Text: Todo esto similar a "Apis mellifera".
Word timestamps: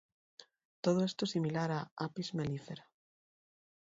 Todo 0.83 0.99
esto 1.09 1.23
similar 1.33 1.69
a 1.79 1.91
"Apis 2.05 2.29
mellifera". 2.37 2.85